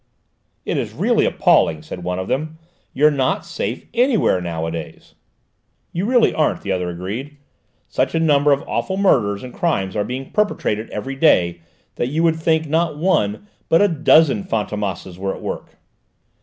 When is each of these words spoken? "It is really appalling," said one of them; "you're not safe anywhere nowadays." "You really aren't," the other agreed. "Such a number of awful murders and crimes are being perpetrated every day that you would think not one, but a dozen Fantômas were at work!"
"It 0.65 0.79
is 0.79 0.93
really 0.93 1.27
appalling," 1.27 1.83
said 1.83 2.03
one 2.03 2.17
of 2.17 2.27
them; 2.27 2.57
"you're 2.91 3.11
not 3.11 3.45
safe 3.45 3.85
anywhere 3.93 4.41
nowadays." 4.41 5.13
"You 5.91 6.07
really 6.07 6.33
aren't," 6.33 6.61
the 6.61 6.71
other 6.71 6.89
agreed. 6.89 7.37
"Such 7.87 8.15
a 8.15 8.19
number 8.19 8.51
of 8.51 8.63
awful 8.67 8.97
murders 8.97 9.43
and 9.43 9.53
crimes 9.53 9.95
are 9.95 10.03
being 10.03 10.31
perpetrated 10.31 10.89
every 10.89 11.15
day 11.15 11.61
that 11.97 12.07
you 12.07 12.23
would 12.23 12.37
think 12.37 12.65
not 12.67 12.97
one, 12.97 13.45
but 13.69 13.79
a 13.79 13.87
dozen 13.87 14.43
Fantômas 14.43 15.19
were 15.19 15.35
at 15.35 15.41
work!" 15.43 15.77